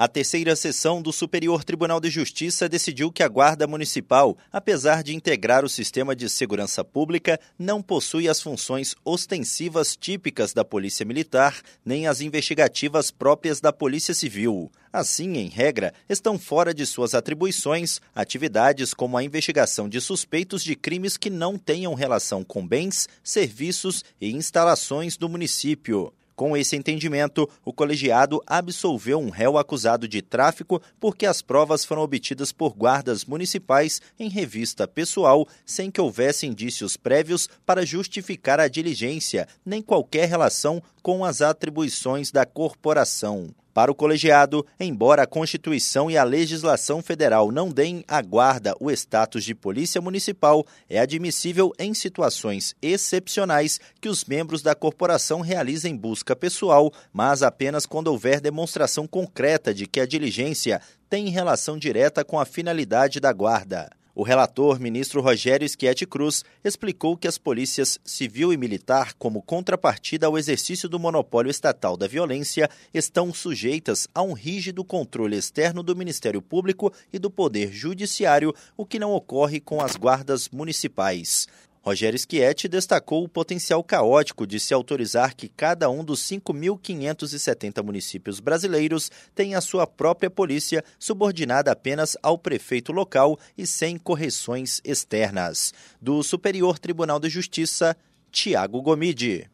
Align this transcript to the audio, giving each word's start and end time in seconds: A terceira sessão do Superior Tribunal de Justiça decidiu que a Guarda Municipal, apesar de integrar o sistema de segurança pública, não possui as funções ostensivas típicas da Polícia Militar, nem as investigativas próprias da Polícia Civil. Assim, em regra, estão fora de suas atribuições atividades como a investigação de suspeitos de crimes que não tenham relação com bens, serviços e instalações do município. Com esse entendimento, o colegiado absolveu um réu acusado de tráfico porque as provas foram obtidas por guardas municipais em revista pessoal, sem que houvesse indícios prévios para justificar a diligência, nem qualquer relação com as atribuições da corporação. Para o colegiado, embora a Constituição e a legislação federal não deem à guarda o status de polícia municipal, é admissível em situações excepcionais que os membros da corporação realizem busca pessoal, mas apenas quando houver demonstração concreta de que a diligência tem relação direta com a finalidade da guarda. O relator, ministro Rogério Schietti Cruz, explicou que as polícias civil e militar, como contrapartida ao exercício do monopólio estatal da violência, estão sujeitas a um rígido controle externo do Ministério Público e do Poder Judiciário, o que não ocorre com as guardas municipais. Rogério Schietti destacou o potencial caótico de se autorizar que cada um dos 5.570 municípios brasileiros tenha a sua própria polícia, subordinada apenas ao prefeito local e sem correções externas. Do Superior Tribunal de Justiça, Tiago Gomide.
A 0.00 0.08
terceira 0.08 0.56
sessão 0.56 1.02
do 1.02 1.12
Superior 1.12 1.62
Tribunal 1.62 2.00
de 2.00 2.08
Justiça 2.08 2.66
decidiu 2.70 3.12
que 3.12 3.22
a 3.22 3.28
Guarda 3.28 3.66
Municipal, 3.66 4.34
apesar 4.50 5.02
de 5.02 5.14
integrar 5.14 5.62
o 5.62 5.68
sistema 5.68 6.16
de 6.16 6.26
segurança 6.30 6.82
pública, 6.82 7.38
não 7.58 7.82
possui 7.82 8.26
as 8.26 8.40
funções 8.40 8.96
ostensivas 9.04 9.94
típicas 9.94 10.54
da 10.54 10.64
Polícia 10.64 11.04
Militar, 11.04 11.60
nem 11.84 12.06
as 12.06 12.22
investigativas 12.22 13.10
próprias 13.10 13.60
da 13.60 13.74
Polícia 13.74 14.14
Civil. 14.14 14.72
Assim, 14.90 15.36
em 15.36 15.50
regra, 15.50 15.92
estão 16.08 16.38
fora 16.38 16.72
de 16.72 16.86
suas 16.86 17.14
atribuições 17.14 18.00
atividades 18.14 18.94
como 18.94 19.18
a 19.18 19.22
investigação 19.22 19.86
de 19.86 20.00
suspeitos 20.00 20.64
de 20.64 20.74
crimes 20.74 21.18
que 21.18 21.28
não 21.28 21.58
tenham 21.58 21.92
relação 21.92 22.42
com 22.42 22.66
bens, 22.66 23.06
serviços 23.22 24.02
e 24.18 24.32
instalações 24.32 25.18
do 25.18 25.28
município. 25.28 26.10
Com 26.40 26.56
esse 26.56 26.74
entendimento, 26.74 27.46
o 27.62 27.70
colegiado 27.70 28.42
absolveu 28.46 29.18
um 29.20 29.28
réu 29.28 29.58
acusado 29.58 30.08
de 30.08 30.22
tráfico 30.22 30.80
porque 30.98 31.26
as 31.26 31.42
provas 31.42 31.84
foram 31.84 32.00
obtidas 32.00 32.50
por 32.50 32.72
guardas 32.72 33.26
municipais 33.26 34.00
em 34.18 34.26
revista 34.30 34.88
pessoal, 34.88 35.46
sem 35.66 35.90
que 35.90 36.00
houvesse 36.00 36.46
indícios 36.46 36.96
prévios 36.96 37.46
para 37.66 37.84
justificar 37.84 38.58
a 38.58 38.68
diligência, 38.68 39.46
nem 39.66 39.82
qualquer 39.82 40.30
relação 40.30 40.82
com 41.02 41.26
as 41.26 41.42
atribuições 41.42 42.30
da 42.32 42.46
corporação. 42.46 43.54
Para 43.72 43.90
o 43.90 43.94
colegiado, 43.94 44.66
embora 44.78 45.22
a 45.22 45.26
Constituição 45.26 46.10
e 46.10 46.16
a 46.16 46.24
legislação 46.24 47.00
federal 47.00 47.52
não 47.52 47.68
deem 47.68 48.04
à 48.08 48.20
guarda 48.20 48.74
o 48.80 48.90
status 48.90 49.44
de 49.44 49.54
polícia 49.54 50.00
municipal, 50.00 50.66
é 50.88 50.98
admissível 50.98 51.72
em 51.78 51.94
situações 51.94 52.74
excepcionais 52.82 53.78
que 54.00 54.08
os 54.08 54.24
membros 54.24 54.60
da 54.60 54.74
corporação 54.74 55.40
realizem 55.40 55.96
busca 55.96 56.34
pessoal, 56.34 56.92
mas 57.12 57.42
apenas 57.42 57.86
quando 57.86 58.08
houver 58.08 58.40
demonstração 58.40 59.06
concreta 59.06 59.72
de 59.72 59.86
que 59.86 60.00
a 60.00 60.06
diligência 60.06 60.80
tem 61.08 61.28
relação 61.28 61.78
direta 61.78 62.24
com 62.24 62.40
a 62.40 62.44
finalidade 62.44 63.20
da 63.20 63.32
guarda. 63.32 63.90
O 64.20 64.22
relator, 64.22 64.78
ministro 64.78 65.22
Rogério 65.22 65.66
Schietti 65.66 66.04
Cruz, 66.04 66.44
explicou 66.62 67.16
que 67.16 67.26
as 67.26 67.38
polícias 67.38 67.98
civil 68.04 68.52
e 68.52 68.56
militar, 68.58 69.14
como 69.14 69.40
contrapartida 69.40 70.26
ao 70.26 70.36
exercício 70.36 70.90
do 70.90 70.98
monopólio 70.98 71.50
estatal 71.50 71.96
da 71.96 72.06
violência, 72.06 72.68
estão 72.92 73.32
sujeitas 73.32 74.06
a 74.14 74.20
um 74.20 74.34
rígido 74.34 74.84
controle 74.84 75.38
externo 75.38 75.82
do 75.82 75.96
Ministério 75.96 76.42
Público 76.42 76.92
e 77.10 77.18
do 77.18 77.30
Poder 77.30 77.72
Judiciário, 77.72 78.54
o 78.76 78.84
que 78.84 78.98
não 78.98 79.12
ocorre 79.12 79.58
com 79.58 79.80
as 79.80 79.96
guardas 79.96 80.50
municipais. 80.50 81.48
Rogério 81.82 82.18
Schietti 82.18 82.68
destacou 82.68 83.24
o 83.24 83.28
potencial 83.28 83.82
caótico 83.82 84.46
de 84.46 84.60
se 84.60 84.74
autorizar 84.74 85.34
que 85.34 85.48
cada 85.48 85.88
um 85.88 86.04
dos 86.04 86.20
5.570 86.20 87.82
municípios 87.82 88.38
brasileiros 88.38 89.10
tenha 89.34 89.56
a 89.56 89.62
sua 89.62 89.86
própria 89.86 90.28
polícia, 90.28 90.84
subordinada 90.98 91.72
apenas 91.72 92.18
ao 92.22 92.36
prefeito 92.36 92.92
local 92.92 93.38
e 93.56 93.66
sem 93.66 93.96
correções 93.96 94.80
externas. 94.84 95.72
Do 96.00 96.22
Superior 96.22 96.78
Tribunal 96.78 97.18
de 97.18 97.30
Justiça, 97.30 97.96
Tiago 98.30 98.82
Gomide. 98.82 99.48